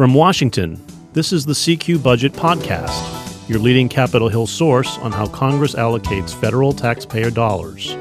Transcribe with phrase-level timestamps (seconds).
[0.00, 5.26] From Washington, this is the CQ Budget Podcast, your leading Capitol Hill source on how
[5.26, 7.92] Congress allocates federal taxpayer dollars.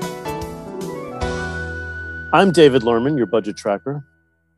[2.32, 4.06] I'm David Lerman, your budget tracker.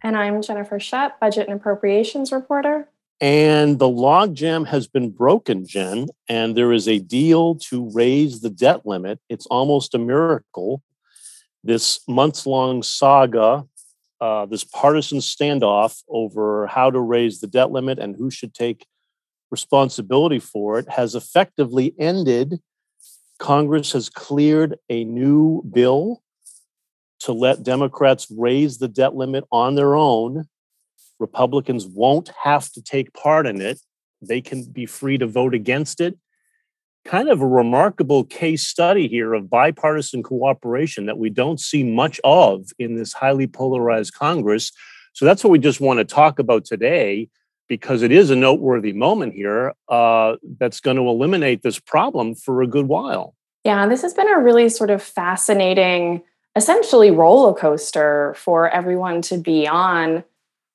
[0.04, 2.88] And I'm Jennifer Shutt, budget and appropriations reporter.
[3.20, 8.52] And the logjam has been broken, Jen, and there is a deal to raise the
[8.52, 9.20] debt limit.
[9.30, 10.84] It's almost a miracle.
[11.64, 13.66] This months long saga,
[14.22, 18.86] uh, this partisan standoff over how to raise the debt limit and who should take
[19.50, 22.62] responsibility for it, has effectively ended.
[23.40, 26.22] Congress has cleared a new bill
[27.20, 30.46] to let Democrats raise the debt limit on their own
[31.22, 33.80] Republicans won't have to take part in it.
[34.22, 36.18] They can be free to vote against it.
[37.06, 42.20] Kind of a remarkable case study here of bipartisan cooperation that we don't see much
[42.24, 44.72] of in this highly polarized Congress.
[45.14, 47.30] So that's what we just want to talk about today
[47.68, 52.62] because it is a noteworthy moment here uh, that's going to eliminate this problem for
[52.62, 53.34] a good while.
[53.64, 56.22] Yeah, this has been a really sort of fascinating,
[56.56, 60.24] essentially roller coaster for everyone to be on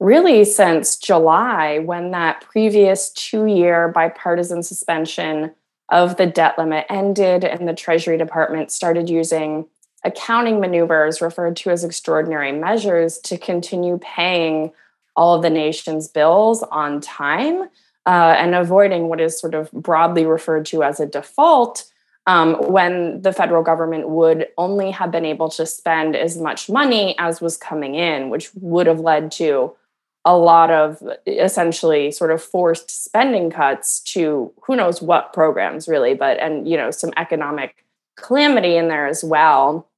[0.01, 5.53] really since July, when that previous two year bipartisan suspension
[5.89, 9.67] of the debt limit ended and the Treasury Department started using
[10.05, 14.73] accounting maneuvers referred to as extraordinary measures to continue paying
[15.17, 17.69] all of the nation's bills on time
[18.07, 21.91] uh, and avoiding what is sort of broadly referred to as a default.
[22.29, 27.15] Um, when the federal government would only have been able to spend as much money
[27.21, 29.77] as was coming in, which would have led to
[30.27, 36.15] a lot of essentially sort of forced spending cuts to who knows what programs really
[36.15, 39.89] but and you know some economic calamity in there as well.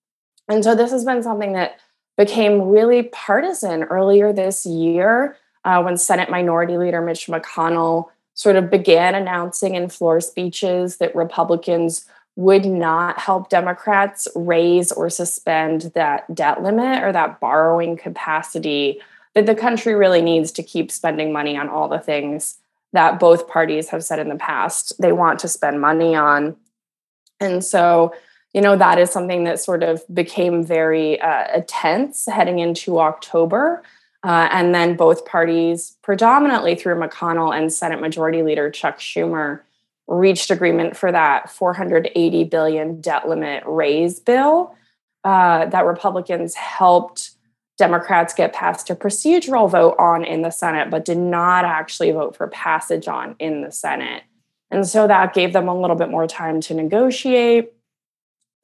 [0.49, 1.79] And so this has been something that
[2.17, 8.71] became really partisan earlier this year uh, when senate minority leader mitch mcconnell sort of
[8.71, 12.07] began announcing in floor speeches that republicans
[12.37, 19.01] would not help democrats raise or suspend that debt limit or that borrowing capacity
[19.35, 22.59] that the country really needs to keep spending money on all the things
[22.93, 26.57] that both parties have said in the past they want to spend money on.
[27.41, 28.15] And so,
[28.53, 33.83] you know, that is something that sort of became very uh, tense heading into October.
[34.25, 39.61] Uh, and then both parties, predominantly through McConnell and Senate Majority Leader Chuck Schumer,
[40.09, 44.75] reached agreement for that 480 billion debt limit raise bill
[45.23, 47.33] uh, that Republicans helped
[47.79, 52.37] Democrats get passed a procedural vote on in the Senate, but did not actually vote
[52.37, 54.25] for passage on in the Senate.
[54.71, 57.73] And so that gave them a little bit more time to negotiate.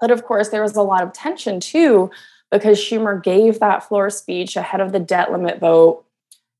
[0.00, 2.10] But of course, there was a lot of tension too,
[2.50, 6.04] because Schumer gave that floor speech ahead of the debt limit vote,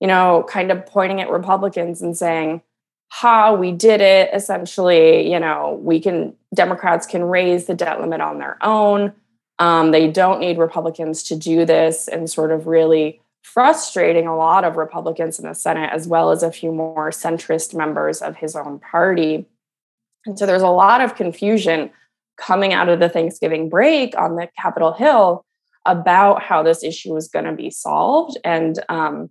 [0.01, 2.63] you know, kind of pointing at Republicans and saying,
[3.09, 4.31] ha, we did it.
[4.33, 9.13] Essentially, you know, we can, Democrats can raise the debt limit on their own.
[9.59, 14.65] Um, they don't need Republicans to do this and sort of really frustrating a lot
[14.65, 18.57] of Republicans in the Senate, as well as a few more centrist members of his
[18.57, 19.47] own party.
[20.27, 21.91] And so there's a lot of confusion
[22.37, 25.45] coming out of the Thanksgiving break on the Capitol Hill
[25.87, 28.39] about how this issue was going to be solved.
[28.43, 29.31] And, um,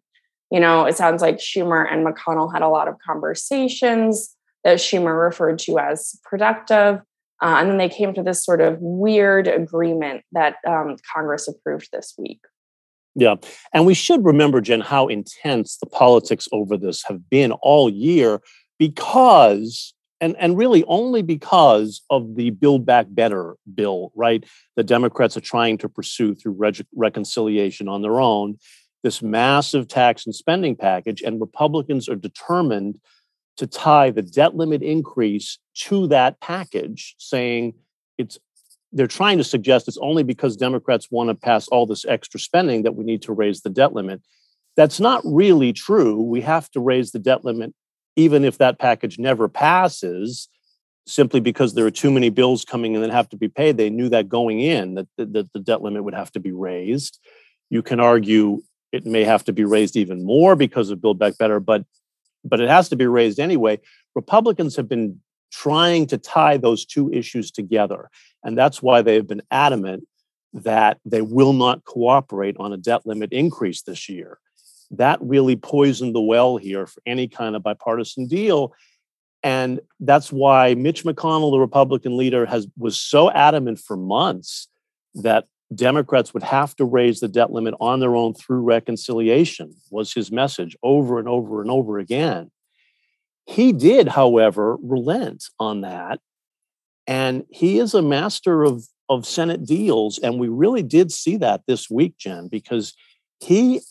[0.51, 5.19] you know, it sounds like Schumer and McConnell had a lot of conversations that Schumer
[5.19, 7.01] referred to as productive.
[7.43, 11.89] Uh, and then they came to this sort of weird agreement that um, Congress approved
[11.91, 12.39] this week.
[13.15, 13.35] Yeah.
[13.73, 18.41] And we should remember, Jen, how intense the politics over this have been all year
[18.79, 24.43] because, and, and really only because of the Build Back Better bill, right?
[24.77, 28.57] The Democrats are trying to pursue through reg- reconciliation on their own
[29.03, 32.99] this massive tax and spending package, and Republicans are determined
[33.57, 37.73] to tie the debt limit increase to that package, saying
[38.17, 38.39] it's
[38.91, 42.83] they're trying to suggest it's only because Democrats want to pass all this extra spending
[42.83, 44.21] that we need to raise the debt limit.
[44.75, 46.21] That's not really true.
[46.21, 47.73] We have to raise the debt limit
[48.15, 50.47] even if that package never passes,
[51.07, 53.77] simply because there are too many bills coming in that have to be paid.
[53.77, 57.19] They knew that going in that, that the debt limit would have to be raised.
[57.69, 58.61] You can argue
[58.91, 61.83] it may have to be raised even more because of Build Back Better, but
[62.43, 63.79] but it has to be raised anyway.
[64.15, 65.19] Republicans have been
[65.51, 68.09] trying to tie those two issues together.
[68.43, 70.05] And that's why they have been adamant
[70.53, 74.39] that they will not cooperate on a debt limit increase this year.
[74.91, 78.73] That really poisoned the well here for any kind of bipartisan deal.
[79.41, 84.67] And that's why Mitch McConnell, the Republican leader, has was so adamant for months
[85.15, 90.13] that Democrats would have to raise the debt limit on their own through reconciliation, was
[90.13, 92.51] his message over and over and over again.
[93.45, 96.19] He did, however, relent on that.
[97.07, 100.17] And he is a master of, of Senate deals.
[100.17, 102.93] And we really did see that this week, Jen, because
[103.41, 103.81] he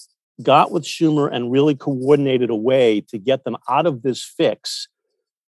[0.43, 4.89] got with Schumer and really coordinated a way to get them out of this fix.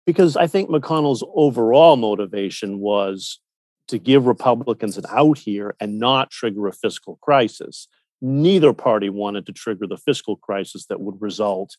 [0.05, 3.39] Because I think McConnell's overall motivation was
[3.87, 7.87] to give Republicans an out here and not trigger a fiscal crisis.
[8.21, 11.77] Neither party wanted to trigger the fiscal crisis that would result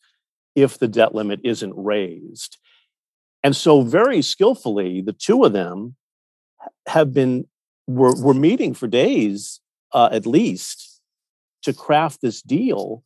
[0.54, 2.58] if the debt limit isn't raised.
[3.42, 5.96] And so, very skillfully, the two of them
[6.86, 7.46] have been
[7.86, 9.60] were, were meeting for days
[9.92, 11.00] uh, at least
[11.62, 13.02] to craft this deal,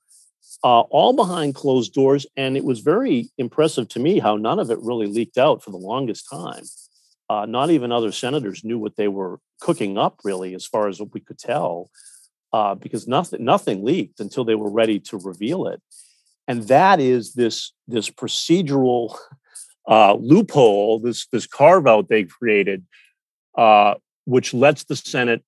[0.64, 2.26] uh, all behind closed doors.
[2.36, 5.70] And it was very impressive to me how none of it really leaked out for
[5.70, 6.64] the longest time.
[7.30, 10.98] Uh, not even other senators knew what they were cooking up, really, as far as
[10.98, 11.88] what we could tell,
[12.52, 15.80] uh, because nothing nothing leaked until they were ready to reveal it
[16.50, 19.16] and that is this this procedural
[19.88, 22.84] uh, loophole, this this carve out they created,
[23.56, 23.94] uh,
[24.24, 25.44] which lets the Senate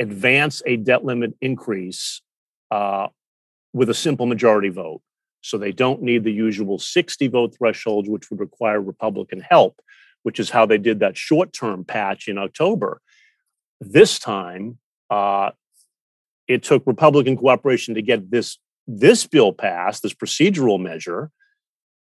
[0.00, 2.22] advance a debt limit increase
[2.70, 3.08] uh,
[3.72, 5.02] with a simple majority vote.
[5.40, 9.80] So they don't need the usual 60 vote threshold, which would require Republican help,
[10.24, 13.00] which is how they did that short term patch in October.
[13.80, 14.78] This time,
[15.10, 15.50] uh,
[16.48, 21.30] it took Republican cooperation to get this this bill passed, this procedural measure.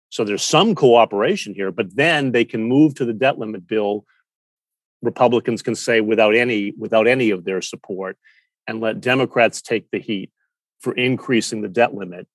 [0.09, 4.05] So there's some cooperation here, but then they can move to the debt limit bill.
[5.01, 8.17] Republicans can say without any without any of their support,
[8.67, 10.31] and let Democrats take the heat
[10.79, 12.27] for increasing the debt limit.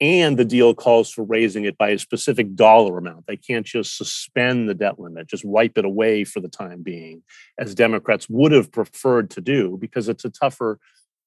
[0.00, 3.26] And the deal calls for raising it by a specific dollar amount.
[3.26, 7.22] They can't just suspend the debt limit, just wipe it away for the time being,
[7.58, 10.78] as Democrats would have preferred to do, because it's a tougher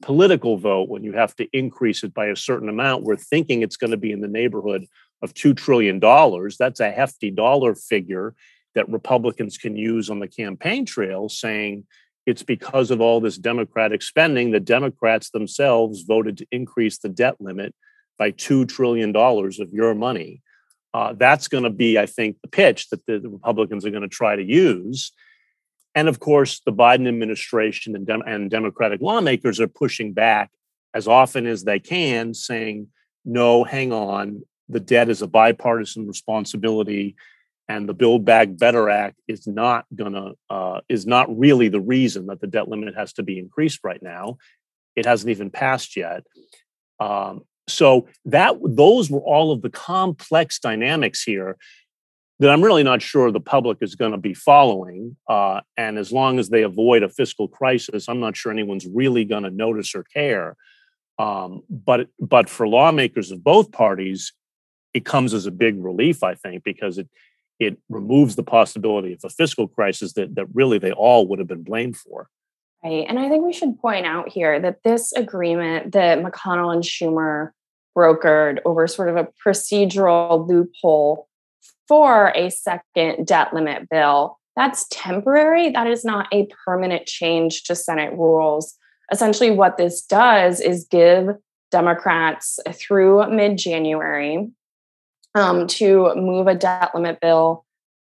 [0.02, 3.04] political vote when you have to increase it by a certain amount.
[3.04, 4.86] We're thinking it's going to be in the neighborhood
[5.22, 6.00] of $2 trillion.
[6.00, 8.36] That's a hefty dollar figure
[8.74, 11.86] that Republicans can use on the campaign trail, saying
[12.26, 17.36] it's because of all this Democratic spending that Democrats themselves voted to increase the debt
[17.40, 17.76] limit
[18.22, 20.44] by $2 trillion of your money.
[20.94, 24.04] Uh, that's going to be, I think, the pitch that the, the Republicans are going
[24.04, 25.12] to try to use.
[25.96, 30.52] And of course, the Biden administration and, Dem- and Democratic lawmakers are pushing back
[30.94, 32.90] as often as they can, saying,
[33.26, 37.16] no, hang on, the debt is a bipartisan responsibility.
[37.68, 42.28] And the Build Back Better Act is not gonna uh, is not really the reason
[42.28, 44.38] that the debt limit has to be increased right now.
[44.96, 46.24] It hasn't even passed yet.
[47.00, 51.58] Um, so that those were all of the complex dynamics here
[52.42, 55.16] that I'm really not sure the public is going to be following.
[55.30, 59.26] Uh, and as long as they avoid a fiscal crisis, I'm not sure anyone's really
[59.26, 60.58] going to notice or care.
[61.20, 64.34] Um, but but for lawmakers of both parties,
[64.96, 67.08] it comes as a big relief, I think, because it
[67.60, 71.48] it removes the possibility of a fiscal crisis that that really they all would have
[71.48, 72.28] been blamed for.
[72.84, 76.84] Right, and I think we should point out here that this agreement that McConnell and
[76.84, 77.52] Schumer
[77.96, 81.28] brokered over sort of a procedural loophole
[81.88, 84.40] for a second debt limit bill.
[84.56, 85.70] That's temporary.
[85.70, 88.76] That is not a permanent change to Senate rules.
[89.12, 91.36] Essentially, what this does is give
[91.70, 94.50] Democrats through mid January
[95.36, 97.66] um, to move a debt limit bill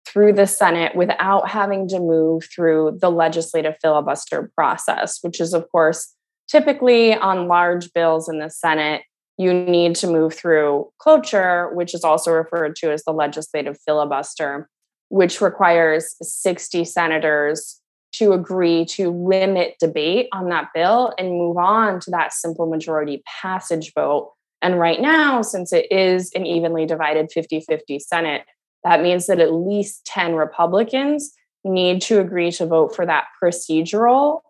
[0.08, 5.70] through the Senate without having to move through the legislative filibuster process, which is, of
[5.72, 6.14] course,
[6.50, 9.04] typically on large bills in the Senate
[9.42, 14.70] you need to move through cloture, which is also referred to as the legislative filibuster,
[15.10, 17.82] which requires 60 senators
[18.14, 23.24] to agree to limit debate on that bill and move on to that simple majority
[23.42, 24.32] passage vote.
[24.62, 28.44] And right now, since it is an evenly divided 50 50 Senate,
[28.84, 31.34] that means that at least 10 Republicans
[31.64, 34.42] need to agree to vote for that procedural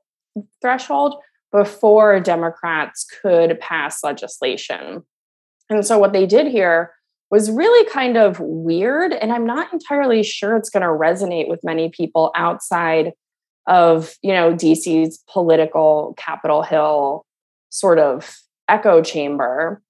[0.61, 1.15] threshold
[1.51, 5.03] before Democrats could pass legislation.
[5.69, 6.93] And so what they did here
[7.29, 9.13] was really kind of weird.
[9.13, 13.13] And I'm not entirely sure it's going to resonate with many people outside
[13.67, 17.25] of, you know, DC's political Capitol Hill
[17.69, 19.81] sort of echo chamber.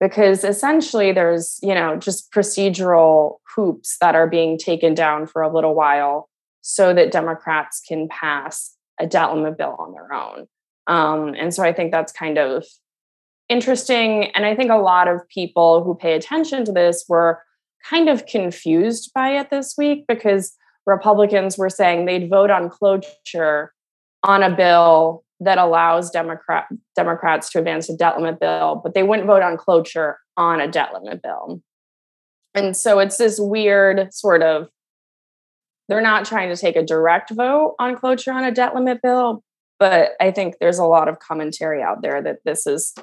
[0.00, 5.52] Because essentially there's, you know, just procedural hoops that are being taken down for a
[5.52, 6.30] little while
[6.62, 10.46] so that Democrats can pass a debt limit bill on their own.
[10.86, 12.64] Um, and so I think that's kind of
[13.48, 14.30] interesting.
[14.34, 17.42] And I think a lot of people who pay attention to this were
[17.88, 23.72] kind of confused by it this week because Republicans were saying they'd vote on cloture
[24.22, 29.02] on a bill that allows Democrat Democrats to advance a debt limit bill, but they
[29.02, 31.62] wouldn't vote on cloture on a debt limit bill.
[32.54, 34.68] And so it's this weird sort of
[35.88, 39.42] they're not trying to take a direct vote on cloture on a debt limit bill,
[39.78, 42.94] but I think there's a lot of commentary out there that this is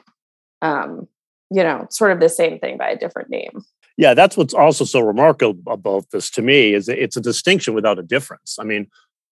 [0.61, 1.07] um,
[1.49, 3.63] you know, sort of the same thing by a different name.
[3.97, 7.97] Yeah, that's what's also so remarkable about this to me is it's a distinction without
[7.97, 8.57] a difference.
[8.59, 8.87] I mean,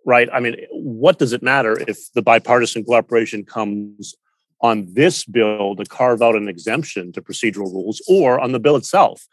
[0.05, 0.29] right?
[0.31, 4.15] I mean, what does it matter if the bipartisan cooperation comes
[4.61, 8.75] on this bill to carve out an exemption to procedural rules or on the bill
[8.75, 9.25] itself?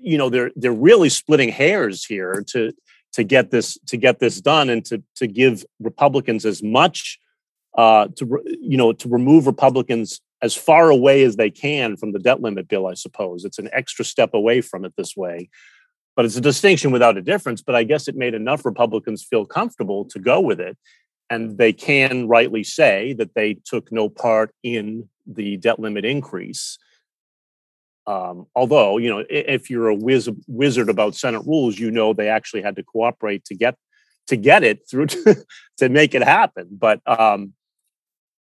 [0.00, 2.72] You know, they're they're really splitting hairs here to
[3.12, 7.18] to get this to get this done and to to give Republicans as much
[7.76, 12.18] uh, to you know to remove Republicans as far away as they can from the
[12.18, 13.44] debt limit bill, I suppose.
[13.44, 15.48] It's an extra step away from it this way.
[16.16, 17.62] But it's a distinction without a difference.
[17.62, 20.76] But I guess it made enough Republicans feel comfortable to go with it.
[21.30, 26.78] And they can rightly say that they took no part in the debt limit increase.
[28.06, 32.28] Um, although, you know, if you're a whiz, wizard about Senate rules, you know they
[32.28, 33.76] actually had to cooperate to get
[34.26, 35.44] to get it through to,
[35.78, 36.68] to make it happen.
[36.70, 37.54] But um,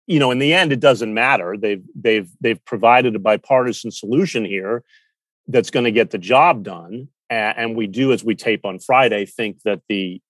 [0.06, 1.56] you know, in the end, it doesn't matter.
[1.58, 4.84] They've they've they've provided a bipartisan solution here
[5.48, 7.10] that's going to get the job done.
[7.30, 10.22] And we do, as we tape on Friday, think that the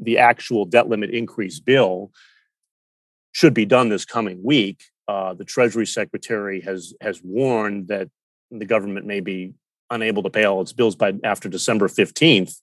[0.00, 2.10] the actual debt limit increase bill
[3.32, 4.82] should be done this coming week.
[5.08, 8.08] Uh, the Treasury Secretary has has warned that
[8.50, 9.54] the government may be
[9.90, 12.60] unable to pay all its bills by after December fifteenth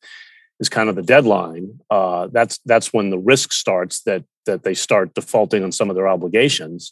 [0.60, 1.80] is kind of the deadline.
[1.90, 5.96] Uh, that's that's when the risk starts that that they start defaulting on some of
[5.96, 6.92] their obligations.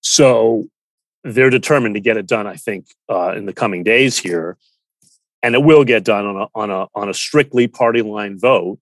[0.00, 0.68] So
[1.22, 2.46] they're determined to get it done.
[2.46, 4.56] I think uh, in the coming days here,
[5.44, 8.78] and it will get done on a on a on a strictly party line vote.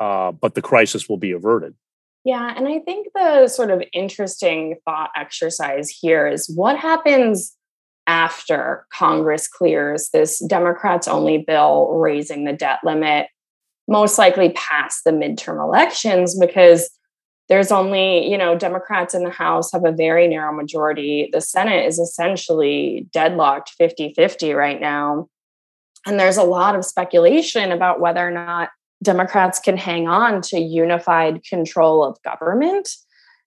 [0.00, 1.74] Uh, but the crisis will be averted.
[2.24, 7.56] Yeah, and I think the sort of interesting thought exercise here is what happens
[8.06, 13.28] after Congress clears this Democrats only bill raising the debt limit,
[13.86, 16.90] most likely past the midterm elections, because
[17.48, 21.28] there's only, you know, Democrats in the House have a very narrow majority.
[21.32, 25.28] The Senate is essentially deadlocked 50 50 right now.
[26.06, 28.70] And there's a lot of speculation about whether or not
[29.02, 32.88] Democrats can hang on to unified control of government.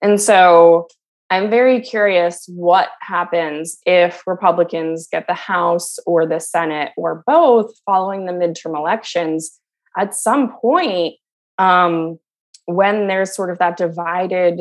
[0.01, 0.87] And so
[1.29, 7.73] I'm very curious what happens if Republicans get the House or the Senate or both
[7.85, 9.59] following the midterm elections.
[9.97, 11.15] At some point,
[11.57, 12.19] um,
[12.65, 14.59] when there's sort of that divided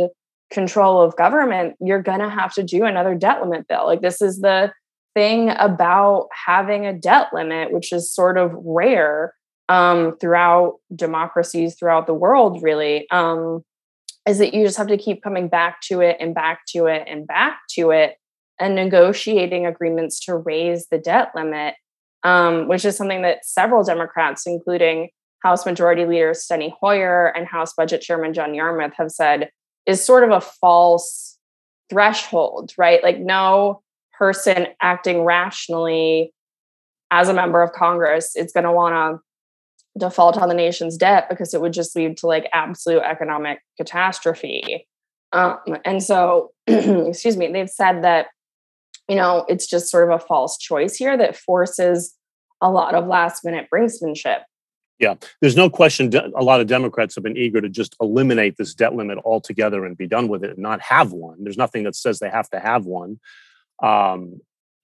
[0.51, 3.87] control of government, you're going to have to do another debt limit bill.
[3.87, 4.73] Like, this is the
[5.17, 9.33] thing about having a debt limit, which is sort of rare
[9.71, 13.09] um, throughout democracies throughout the world, really.
[13.11, 13.65] Um,
[14.29, 17.05] is that you just have to keep coming back to it and back to it
[17.07, 18.17] and back to it
[18.61, 21.75] and negotiating agreements to raise the debt limit,
[22.23, 25.09] um, which is something that several Democrats, including
[25.43, 29.49] House Majority Leader Steny Hoyer and House Budget Chairman John Yarmuth, have said
[29.87, 31.39] is sort of a false
[31.89, 33.03] threshold, right?
[33.03, 33.83] Like, no
[34.19, 36.33] person acting rationally
[37.11, 39.21] as a member of Congress is going to want to
[39.99, 44.87] default on the nation's debt because it would just lead to like absolute economic catastrophe.
[45.33, 48.27] Um, and so, excuse me, they've said that,
[49.09, 52.15] you know, it's just sort of a false choice here that forces
[52.61, 54.41] a lot of last minute brinksmanship.
[54.99, 56.11] Yeah, there's no question.
[56.15, 59.97] A lot of Democrats have been eager to just eliminate this debt limit altogether and
[59.97, 61.45] be done with it and not have one.
[61.45, 63.21] There's nothing that says they have to have one.
[63.83, 64.41] Um,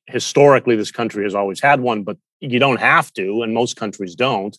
[0.07, 4.15] historically, this country has always had one, but you don't have to, and most countries
[4.15, 4.57] don't.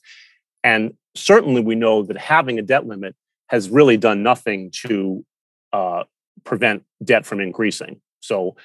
[0.64, 3.16] And certainly, we know that having a debt limit
[3.48, 5.26] has really done nothing to
[5.74, 6.04] uh,
[6.44, 8.02] prevent debt from increasing.
[8.22, 8.56] So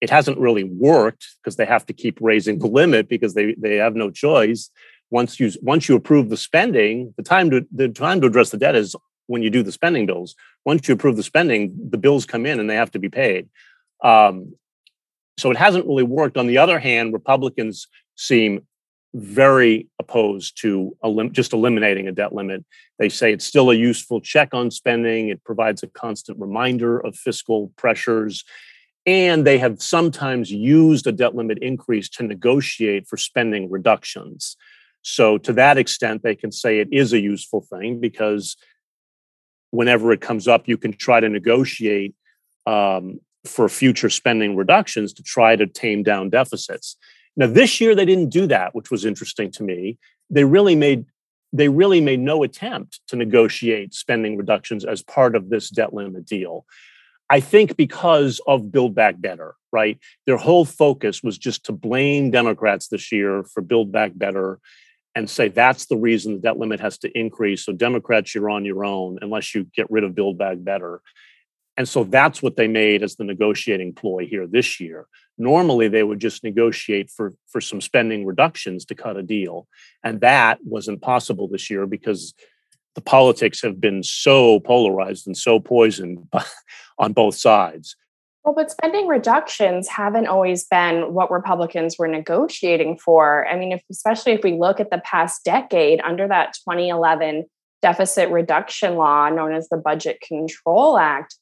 [0.00, 3.76] it hasn't really worked because they have to keep raising the limit because they, they
[3.76, 4.70] have no choice.
[5.10, 8.58] Once you once you approve the spending, the time to the time to address the
[8.58, 8.94] debt is
[9.26, 10.34] when you do the spending bills.
[10.64, 13.48] Once you approve the spending, the bills come in and they have to be paid.
[14.04, 14.54] Um,
[15.38, 16.36] so it hasn't really worked.
[16.36, 18.66] On the other hand, Republicans seem
[19.14, 22.64] very opposed to elim- just eliminating a debt limit.
[22.98, 27.16] They say it's still a useful check on spending, it provides a constant reminder of
[27.16, 28.44] fiscal pressures.
[29.06, 34.56] And they have sometimes used a debt limit increase to negotiate for spending reductions.
[35.02, 38.56] So, to that extent, they can say it is a useful thing because
[39.70, 42.14] whenever it comes up, you can try to negotiate
[42.66, 46.96] um, for future spending reductions to try to tame down deficits.
[47.36, 49.98] Now, this year they didn't do that, which was interesting to me.
[50.30, 51.06] They really made
[51.50, 56.26] they really made no attempt to negotiate spending reductions as part of this debt limit
[56.26, 56.66] deal.
[57.30, 59.98] I think because of Build Back Better, right?
[60.26, 64.58] Their whole focus was just to blame Democrats this year for Build Back Better
[65.14, 67.64] and say that's the reason the debt limit has to increase.
[67.64, 71.00] So, Democrats, you're on your own unless you get rid of Build Back Better.
[71.78, 75.06] And so that's what they made as the negotiating ploy here this year.
[75.38, 79.68] Normally, they would just negotiate for, for some spending reductions to cut a deal.
[80.02, 82.34] And that wasn't possible this year because
[82.96, 86.26] the politics have been so polarized and so poisoned
[86.98, 87.94] on both sides.
[88.44, 93.46] Well, but spending reductions haven't always been what Republicans were negotiating for.
[93.46, 97.44] I mean, if, especially if we look at the past decade under that 2011
[97.82, 101.36] deficit reduction law known as the Budget Control Act,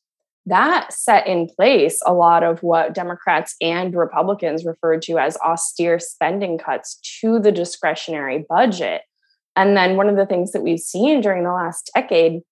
[0.46, 5.98] that set in place a lot of what Democrats and Republicans referred to as austere
[5.98, 9.02] spending cuts to the discretionary budget.
[9.56, 12.42] And then one of the things that we've seen during the last decade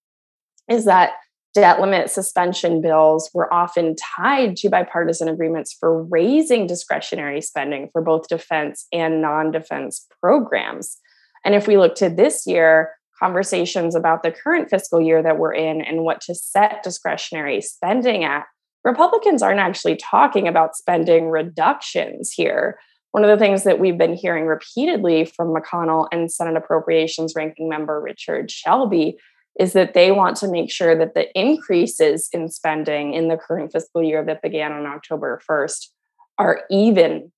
[0.69, 1.13] is that
[1.55, 8.03] debt limit suspension bills were often tied to bipartisan agreements for raising discretionary spending for
[8.03, 10.99] both defense and non defense programs.
[11.45, 15.55] And if we look to this year, conversations about the current fiscal year that we're
[15.55, 18.45] in and what to set discretionary spending at,
[18.85, 22.79] Republicans aren't actually talking about spending reductions here.
[23.13, 27.69] One of the things that we've been hearing repeatedly from McConnell and Senate Appropriations Ranking
[27.69, 29.17] Member Richard Shelby
[29.59, 33.73] is that they want to make sure that the increases in spending in the current
[33.73, 35.89] fiscal year that began on October 1st
[36.39, 37.31] are even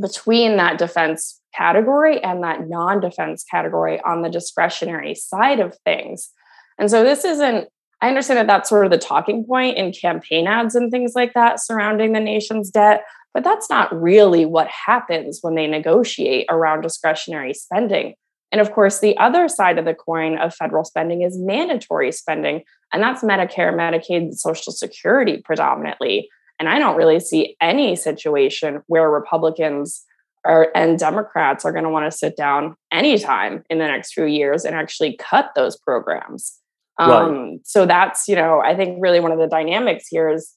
[0.00, 6.30] between that defense category and that non defense category on the discretionary side of things.
[6.78, 7.68] And so this isn't,
[8.00, 11.32] I understand that that's sort of the talking point in campaign ads and things like
[11.34, 16.82] that surrounding the nation's debt, but that's not really what happens when they negotiate around
[16.82, 18.14] discretionary spending.
[18.52, 22.62] And of course, the other side of the coin of federal spending is mandatory spending,
[22.92, 26.28] and that's Medicare, Medicaid, Social Security predominantly.
[26.58, 30.04] And I don't really see any situation where Republicans
[30.46, 34.26] are, and Democrats are going to want to sit down anytime in the next few
[34.26, 36.58] years and actually cut those programs.
[36.98, 37.10] Right.
[37.10, 40.54] Um, so that's, you know, I think really one of the dynamics here is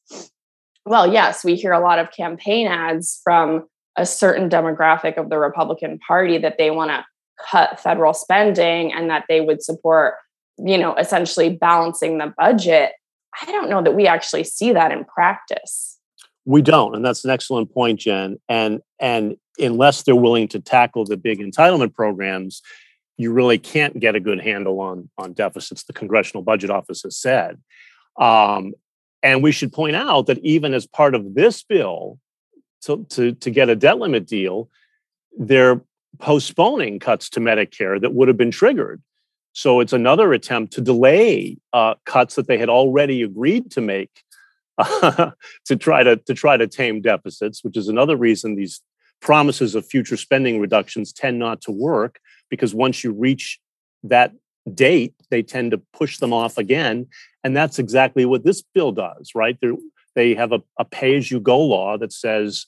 [0.85, 5.37] well, yes, we hear a lot of campaign ads from a certain demographic of the
[5.37, 7.05] Republican Party that they want to
[7.49, 10.15] cut federal spending and that they would support,
[10.57, 12.93] you know, essentially balancing the budget.
[13.39, 15.99] I don't know that we actually see that in practice.
[16.45, 18.39] We don't, and that's an excellent point, Jen.
[18.49, 22.61] And and unless they're willing to tackle the big entitlement programs,
[23.17, 25.83] you really can't get a good handle on on deficits.
[25.83, 27.59] The Congressional Budget Office has said,
[28.19, 28.73] um,
[29.21, 32.19] and we should point out that even as part of this bill,
[32.83, 34.69] to to, to get a debt limit deal,
[35.37, 35.81] they're
[36.17, 39.01] postponing cuts to Medicare that would have been triggered.
[39.53, 44.23] So it's another attempt to delay uh, cuts that they had already agreed to make
[45.01, 48.81] to try to to try to tame deficits, which is another reason these
[49.21, 53.59] promises of future spending reductions tend not to work because once you reach
[54.03, 54.33] that
[54.73, 57.07] date, they tend to push them off again,
[57.43, 59.31] and that's exactly what this bill does.
[59.35, 59.57] Right?
[59.61, 59.75] They're,
[60.15, 62.65] they have a, a pay-as-you-go law that says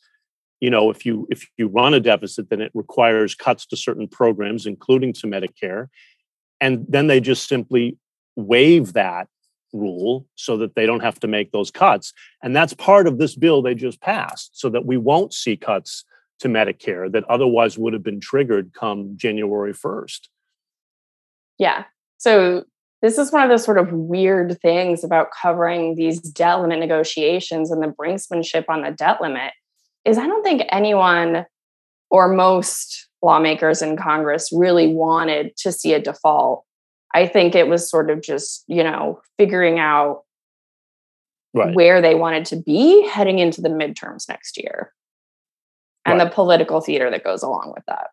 [0.62, 4.08] you know if you if you run a deficit then it requires cuts to certain
[4.08, 5.88] programs including to medicare
[6.62, 7.98] and then they just simply
[8.36, 9.28] waive that
[9.74, 13.36] rule so that they don't have to make those cuts and that's part of this
[13.36, 16.06] bill they just passed so that we won't see cuts
[16.42, 20.28] to medicare that otherwise would have been triggered come january 1st
[21.58, 21.86] yeah
[22.18, 22.64] so
[23.02, 27.72] this is one of the sort of weird things about covering these debt limit negotiations
[27.72, 29.54] and the brinksmanship on the debt limit
[30.06, 31.46] is I don't think anyone
[32.10, 36.64] or most lawmakers in Congress really wanted to see a default.
[37.14, 40.24] I think it was sort of just, you know, figuring out
[41.54, 41.74] right.
[41.76, 44.94] where they wanted to be heading into the midterms next year
[46.12, 46.30] and right.
[46.30, 48.08] the political theater that goes along with that.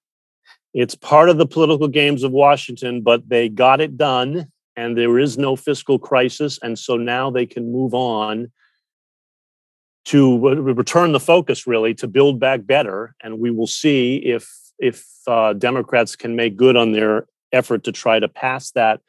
[0.75, 5.19] It's part of the political games of Washington, but they got it done and there
[5.19, 6.59] is no fiscal crisis.
[6.63, 8.53] And so now they can move on
[10.09, 15.05] to return the focus really to build back better and we will see if if
[15.27, 19.01] uh, democrats can make good on their effort to try to pass that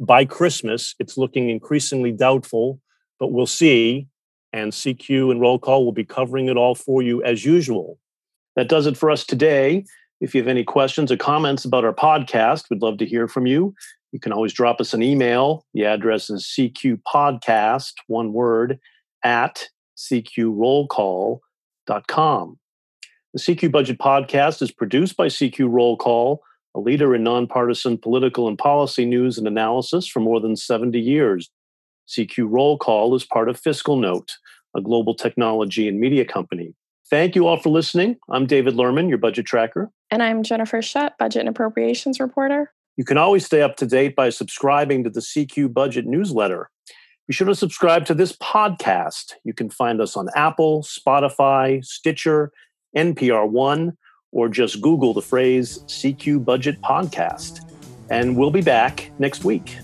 [0.00, 2.80] by christmas it's looking increasingly doubtful
[3.20, 4.06] but we'll see
[4.54, 7.98] and cq and roll call will be covering it all for you as usual
[8.56, 9.84] that does it for us today
[10.20, 13.46] if you have any questions or comments about our podcast we'd love to hear from
[13.46, 13.74] you
[14.12, 18.78] you can always drop us an email the address is cqpodcast one word
[19.22, 22.58] at cqrollcall.com.
[23.34, 26.42] The CQ Budget Podcast is produced by CQ Roll Call,
[26.74, 31.50] a leader in nonpartisan political and policy news and analysis for more than 70 years.
[32.08, 34.32] CQ Roll Call is part of Fiscal Note,
[34.76, 36.74] a global technology and media company.
[37.08, 38.16] Thank you all for listening.
[38.28, 39.90] I'm David Lerman, your budget tracker.
[40.10, 42.72] And I'm Jennifer Shutt, budget and appropriations reporter.
[42.96, 46.68] You can always stay up to date by subscribing to the CQ Budget newsletter.
[47.28, 49.34] Be sure to subscribe to this podcast.
[49.44, 52.50] You can find us on Apple, Spotify, Stitcher,
[52.96, 53.96] NPR One,
[54.32, 57.60] or just Google the phrase CQ Budget Podcast.
[58.10, 59.76] And we'll be back next week.